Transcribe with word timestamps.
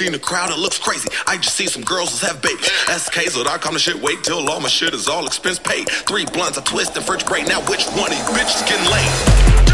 seen 0.00 0.14
a 0.14 0.18
crowd 0.18 0.48
that 0.48 0.58
looks 0.58 0.78
crazy. 0.78 1.10
I 1.26 1.36
just 1.36 1.54
seen 1.54 1.68
some 1.68 1.82
girls 1.82 2.18
that 2.20 2.26
have 2.26 2.40
babies. 2.40 2.66
SKs 2.88 3.36
or 3.36 3.44
com 3.58 3.74
the 3.74 3.78
shit. 3.78 4.00
Wait 4.00 4.24
till 4.24 4.48
all 4.48 4.58
my 4.58 4.68
shit 4.68 4.94
is 4.94 5.08
all 5.08 5.26
expense 5.26 5.58
paid. 5.58 5.90
Three 5.90 6.24
blunts, 6.24 6.56
I 6.56 6.62
twist 6.62 6.96
and 6.96 7.04
first 7.04 7.26
grade. 7.26 7.46
Now 7.46 7.60
which 7.68 7.84
one 7.88 8.10
of 8.10 8.16
you 8.16 8.24
bitches 8.32 8.66
getting 8.66 8.90
laid? 8.90 9.69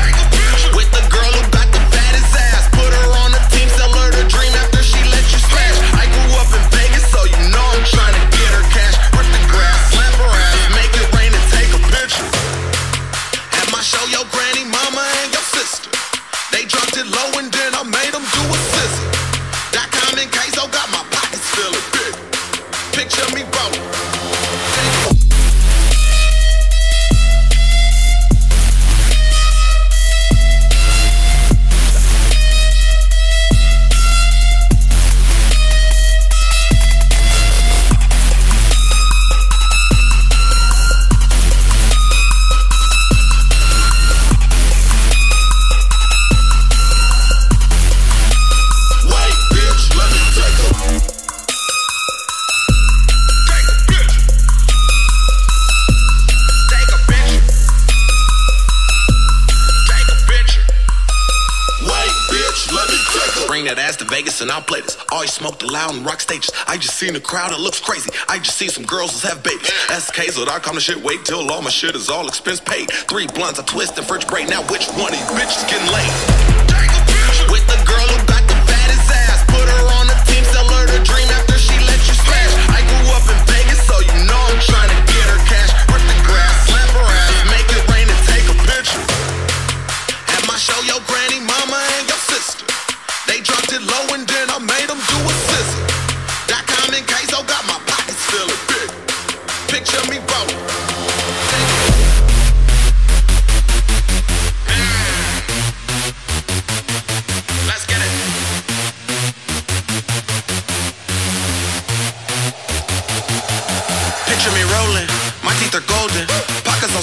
I 66.76 66.78
just 66.78 66.98
seen 66.98 67.16
a 67.16 67.20
crowd 67.20 67.52
that 67.52 67.60
looks 67.60 67.80
crazy. 67.80 68.10
I 68.28 68.38
just 68.38 68.58
see 68.58 68.68
some 68.68 68.84
girls 68.84 69.22
that 69.22 69.32
have 69.32 69.42
babies. 69.42 69.70
SKs 69.88 70.36
or 70.38 70.60
com 70.60 70.74
the 70.74 70.80
shit. 70.82 71.02
Wait 71.02 71.24
till 71.24 71.50
all 71.50 71.62
my 71.62 71.70
shit 71.70 71.96
is 71.96 72.10
all 72.10 72.28
expense 72.28 72.60
paid. 72.60 72.90
Three 72.90 73.26
blunts, 73.28 73.58
I 73.58 73.62
twist 73.62 73.96
in 73.96 74.04
first 74.04 74.28
grade. 74.28 74.50
Now 74.50 74.60
which 74.70 74.86
one 74.88 75.14
of 75.14 75.18
you 75.18 75.24
bitches 75.24 75.66
getting 75.70 75.90
laid? 75.90 76.65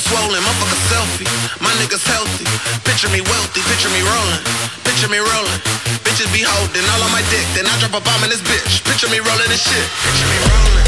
Swollen, 0.04 0.44
motherfucker 0.44 0.82
selfie. 0.92 1.30
My 1.64 1.72
niggas 1.80 2.04
healthy, 2.04 2.48
picture 2.84 3.10
me 3.10 3.24
wealthy, 3.24 3.62
picture 3.72 3.92
me 3.96 4.04
rolling, 4.04 4.44
picture 4.84 5.08
me 5.08 5.20
rolling. 5.24 5.62
Bitches 6.04 6.30
be 6.36 6.44
holding 6.44 6.84
all 6.94 7.02
on 7.08 7.12
my 7.16 7.24
dick, 7.32 7.48
then 7.56 7.66
I 7.66 7.74
drop 7.80 7.96
a 7.96 8.02
bomb 8.04 8.24
in 8.28 8.30
this 8.30 8.44
bitch. 8.44 8.84
Picture 8.84 9.08
me 9.08 9.24
rolling 9.24 9.48
this 9.48 9.64
shit, 9.64 9.88
picture 10.04 10.28
me 10.28 10.40
rolling. 10.52 10.88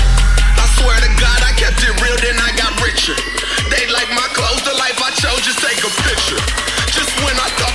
I 0.60 0.66
swear 0.76 0.98
to 1.00 1.12
God, 1.16 1.40
I 1.42 1.56
kept 1.56 1.80
it 1.80 1.96
real, 2.04 2.18
then 2.20 2.36
I 2.36 2.52
got 2.60 2.76
richer. 2.84 3.16
They 3.72 3.88
like 3.90 4.12
my 4.12 4.28
clothes, 4.36 4.64
the 4.68 4.76
life 4.76 5.00
I 5.00 5.12
chose, 5.16 5.42
just 5.48 5.64
take 5.64 5.80
a 5.80 5.92
picture. 6.04 6.42
Just 6.92 7.12
when 7.24 7.36
I 7.40 7.48
thought 7.56 7.75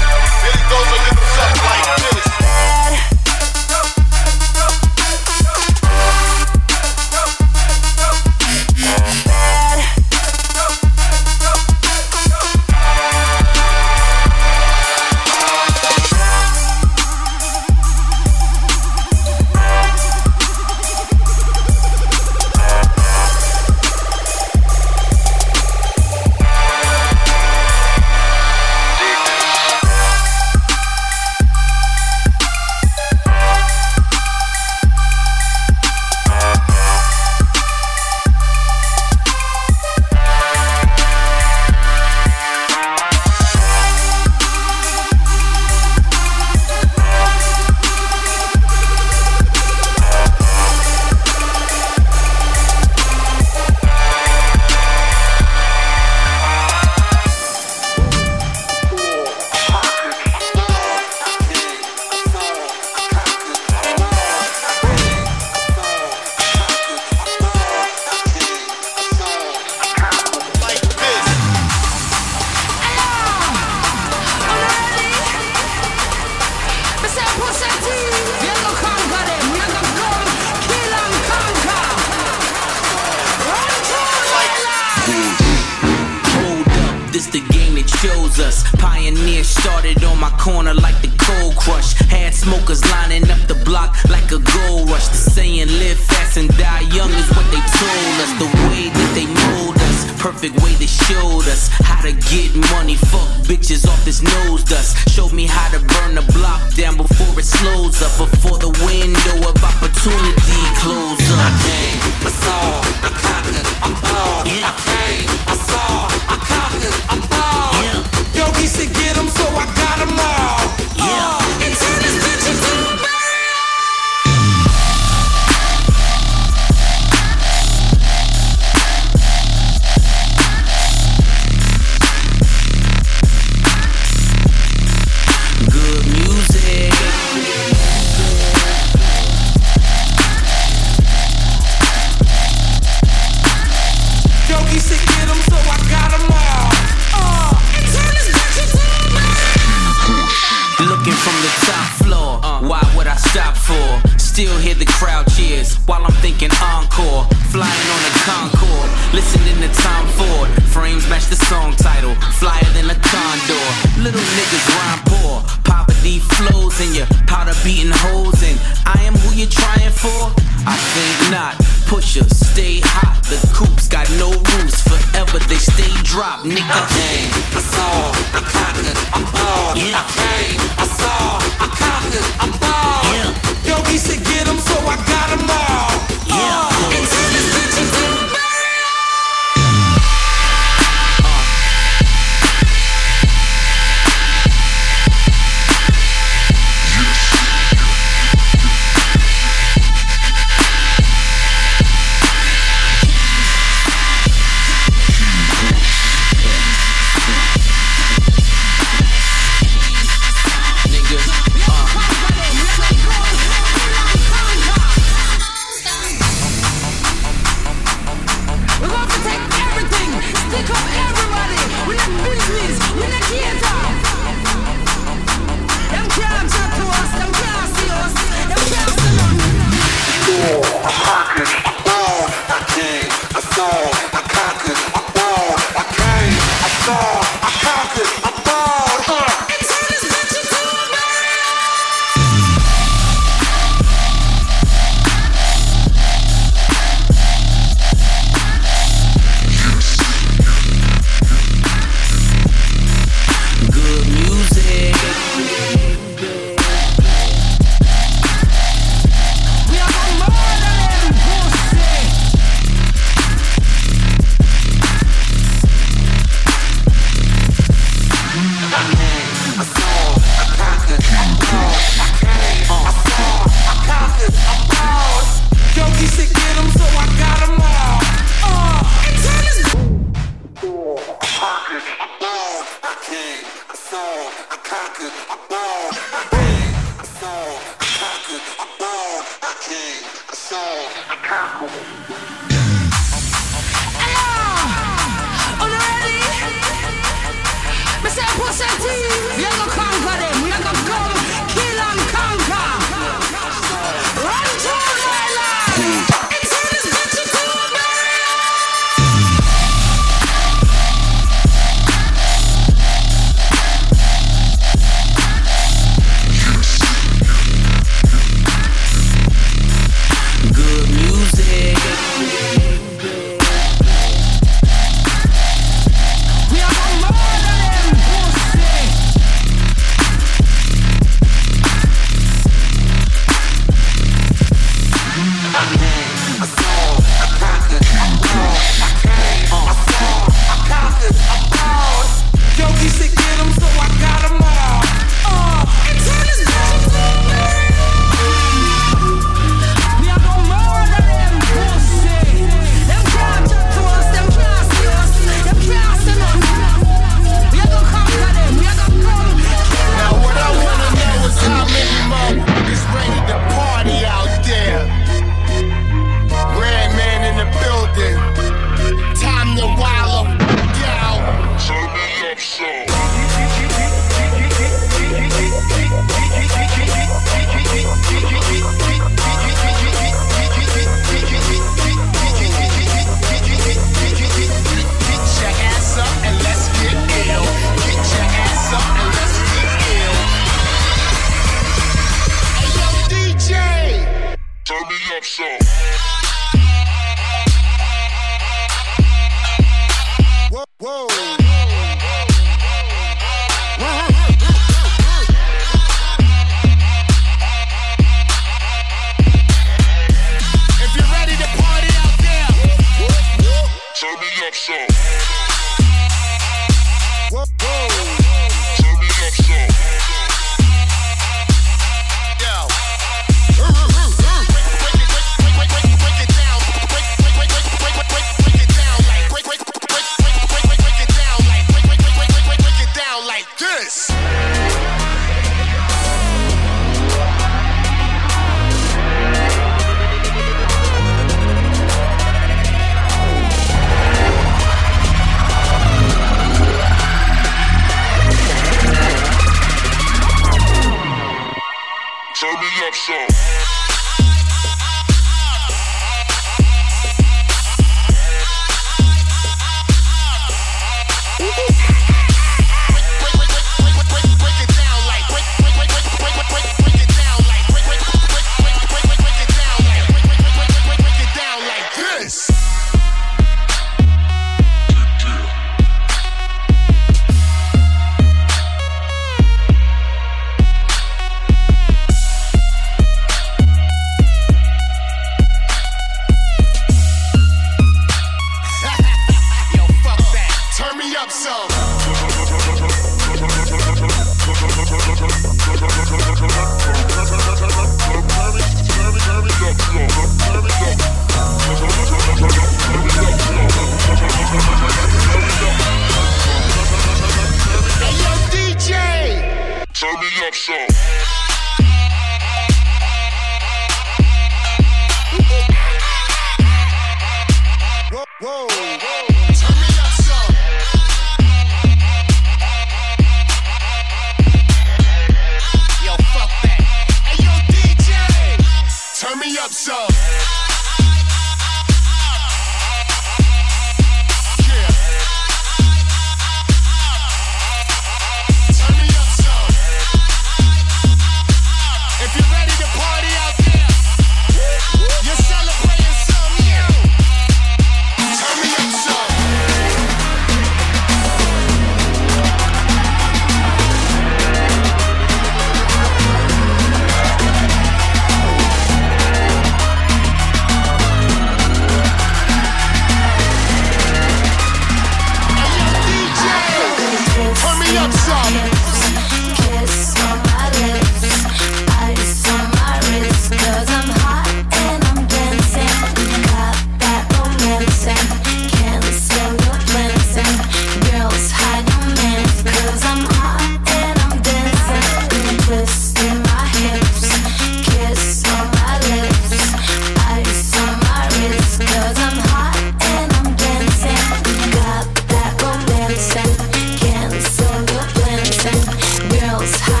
house. 599.61 600.00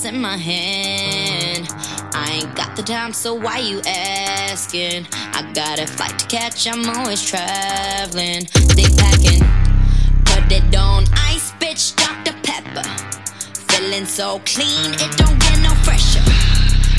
Cup 0.00 0.02
that's 0.02 0.14
in 0.14 0.20
my 0.20 0.36
hand. 0.36 1.68
I 2.14 2.40
ain't 2.42 2.54
got 2.56 2.76
the 2.76 2.82
time, 2.82 3.12
so 3.12 3.34
why 3.34 3.58
you 3.58 3.80
asking? 3.86 5.06
I 5.12 5.50
got 5.54 5.78
a 5.78 5.86
flight 5.86 6.18
to 6.18 6.26
catch, 6.26 6.66
I'm 6.66 6.88
always 6.88 7.22
traveling. 7.22 8.46
They 8.76 8.88
packing, 8.96 9.42
put 10.24 10.50
it 10.52 10.76
on 10.76 11.04
ice, 11.12 11.52
bitch, 11.60 11.94
Dr. 11.96 12.34
Pepper. 12.42 12.86
Feeling 13.68 14.06
so 14.06 14.40
clean, 14.44 14.94
it 14.94 15.16
don't 15.16 15.38
get 15.38 15.58
no 15.62 15.74
fresher. 15.84 16.22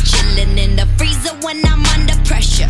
Chilling 0.05 0.57
in 0.57 0.75
the 0.75 0.87
freezer 0.97 1.35
when 1.45 1.63
I'm 1.65 1.85
under 1.85 2.15
pressure. 2.25 2.69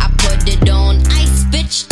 I 0.00 0.10
put 0.18 0.48
it 0.48 0.68
on 0.68 0.96
ice, 1.12 1.44
bitch, 1.44 1.83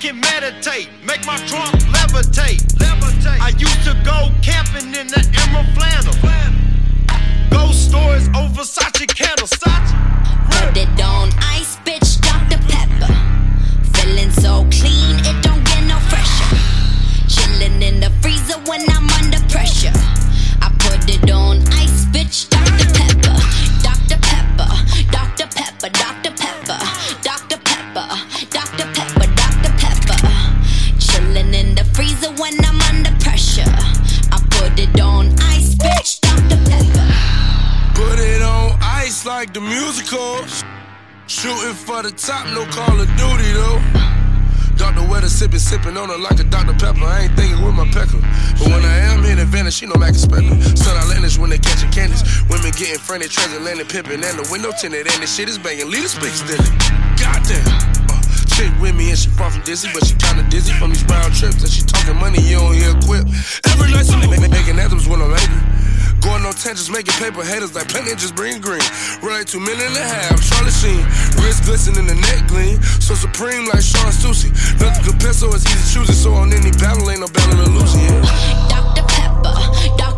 can 0.00 0.20
meditate, 0.20 0.88
make 1.02 1.26
my 1.26 1.36
trunk 1.46 1.74
levitate. 1.90 2.62
I 3.40 3.48
used 3.58 3.84
to 3.84 3.94
go 4.04 4.30
camping 4.42 4.94
in 4.94 5.08
the 5.08 5.18
Emerald 5.42 5.66
Flannel. 5.74 5.97
Top, 42.18 42.50
no 42.50 42.66
Call 42.66 42.98
of 42.98 43.06
Duty 43.14 43.50
though. 43.54 43.78
Dr. 44.74 45.06
Weather 45.10 45.28
sipping, 45.28 45.58
sipping 45.58 45.96
on 45.96 46.08
her 46.08 46.18
like 46.18 46.38
a 46.38 46.44
Dr. 46.44 46.74
Pepper. 46.74 47.02
I 47.02 47.26
ain't 47.26 47.34
thinking 47.34 47.62
with 47.64 47.74
my 47.74 47.86
pecker. 47.90 48.18
But 48.58 48.70
when 48.70 48.82
I 48.82 49.10
am 49.10 49.24
in 49.24 49.38
advantage, 49.38 49.74
she 49.74 49.86
know 49.86 49.98
Mac 49.98 50.14
Spender. 50.14 50.54
Sun 50.76 50.96
outlandish 50.98 51.38
when 51.38 51.50
they 51.50 51.58
catching 51.58 51.90
candies. 51.90 52.22
Women 52.50 52.70
getting 52.74 52.98
friendly, 52.98 53.26
transatlantic 53.26 53.88
pimping. 53.88 54.22
And 54.22 54.38
the 54.38 54.46
window 54.50 54.70
tinted, 54.78 55.06
and 55.06 55.22
the 55.22 55.26
shit 55.26 55.48
is 55.48 55.58
banging. 55.58 55.90
Lead 55.90 56.04
a 56.04 56.08
speak 56.08 56.30
still. 56.30 56.62
Goddamn. 57.18 57.66
Uh, 58.10 58.22
chick 58.46 58.70
with 58.78 58.94
me 58.94 59.10
and 59.10 59.18
she 59.18 59.30
far 59.30 59.50
from 59.50 59.62
dizzy, 59.62 59.90
but 59.94 60.06
she 60.06 60.14
kinda 60.14 60.42
dizzy 60.50 60.72
from 60.74 60.90
these 60.90 61.04
round 61.06 61.34
trips. 61.34 61.62
And 61.62 61.70
she 61.70 61.82
talking 61.82 62.14
money, 62.18 62.42
you 62.42 62.58
don't 62.58 62.74
hear 62.74 62.94
a 62.94 63.00
quip. 63.02 63.26
Every 63.70 63.90
night 63.90 64.06
she 64.06 64.14
making 64.18 64.78
anthems 64.78 65.06
when 65.06 65.22
I'm 65.22 65.34
angry. 65.34 65.77
Going 66.20 66.44
on 66.44 66.52
tangents, 66.52 66.90
making 66.90 67.14
paper 67.14 67.44
haters 67.44 67.74
like 67.74 67.88
plenty 67.88 68.10
just 68.16 68.34
bring 68.34 68.60
green. 68.60 68.82
Like 69.22 69.46
two 69.46 69.58
and 69.58 69.68
a 69.68 70.02
half, 70.02 70.42
Charlie 70.42 70.70
Sheen. 70.70 71.04
Wrist 71.38 71.64
glistening, 71.64 72.00
in 72.00 72.06
the 72.06 72.14
neck 72.14 72.48
gleam. 72.48 72.82
So 72.98 73.14
supreme 73.14 73.66
like 73.66 73.82
Shawn 73.82 74.10
Stussy. 74.10 74.50
Nothing 74.80 75.04
compare, 75.04 75.32
so 75.32 75.48
it's 75.54 75.64
easy 75.66 75.94
choosing. 75.94 76.14
So 76.14 76.34
on 76.34 76.52
any 76.52 76.70
battle, 76.72 77.10
ain't 77.10 77.20
no 77.20 77.28
battle 77.28 77.64
to 77.64 77.70
lose, 77.70 77.94
yeah. 77.94 78.22
Dr. 78.68 79.04
Pepper, 79.06 79.54
Dr. 79.96 80.17